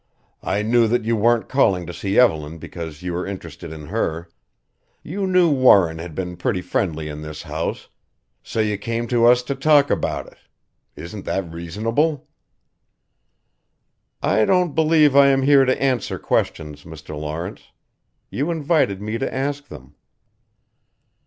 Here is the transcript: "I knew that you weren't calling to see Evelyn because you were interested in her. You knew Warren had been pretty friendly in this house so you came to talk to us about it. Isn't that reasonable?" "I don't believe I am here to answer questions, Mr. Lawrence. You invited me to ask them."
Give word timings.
"I 0.41 0.63
knew 0.63 0.87
that 0.87 1.05
you 1.05 1.15
weren't 1.15 1.47
calling 1.47 1.85
to 1.85 1.93
see 1.93 2.17
Evelyn 2.17 2.57
because 2.57 3.03
you 3.03 3.13
were 3.13 3.27
interested 3.27 3.71
in 3.71 3.85
her. 3.89 4.29
You 5.03 5.27
knew 5.27 5.47
Warren 5.51 5.99
had 5.99 6.15
been 6.15 6.37
pretty 6.37 6.63
friendly 6.63 7.07
in 7.07 7.21
this 7.21 7.43
house 7.43 7.87
so 8.41 8.59
you 8.61 8.79
came 8.79 9.05
to 9.09 9.15
talk 9.19 9.85
to 9.89 9.91
us 9.91 9.91
about 9.95 10.25
it. 10.25 10.39
Isn't 10.95 11.25
that 11.25 11.53
reasonable?" 11.53 12.27
"I 14.23 14.43
don't 14.43 14.73
believe 14.73 15.15
I 15.15 15.27
am 15.27 15.43
here 15.43 15.65
to 15.65 15.79
answer 15.79 16.17
questions, 16.17 16.83
Mr. 16.83 17.15
Lawrence. 17.15 17.71
You 18.31 18.49
invited 18.49 19.03
me 19.03 19.19
to 19.19 19.31
ask 19.31 19.67
them." 19.67 19.93